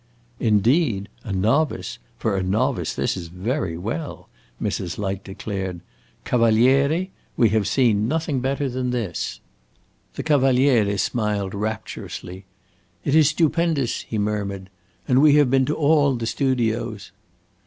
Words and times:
"Indeed? 0.39 1.09
a 1.23 1.31
novice! 1.31 1.99
For 2.17 2.35
a 2.35 2.41
novice 2.41 2.95
this 2.95 3.15
is 3.15 3.27
very 3.27 3.77
well," 3.77 4.29
Mrs. 4.59 4.97
Light 4.97 5.23
declared. 5.23 5.79
"Cavaliere, 6.25 7.11
we 7.37 7.49
have 7.49 7.67
seen 7.67 8.07
nothing 8.07 8.39
better 8.39 8.67
than 8.67 8.89
this." 8.89 9.41
The 10.15 10.23
Cavaliere 10.23 10.97
smiled 10.97 11.53
rapturously. 11.53 12.45
"It 13.05 13.13
is 13.13 13.29
stupendous!" 13.29 14.01
he 14.01 14.17
murmured. 14.17 14.71
"And 15.07 15.21
we 15.21 15.35
have 15.35 15.51
been 15.51 15.65
to 15.67 15.75
all 15.75 16.15
the 16.15 16.25
studios." 16.25 17.11